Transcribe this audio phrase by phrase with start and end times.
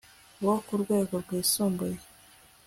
[0.43, 1.97] bo ku rwego rwisumbuye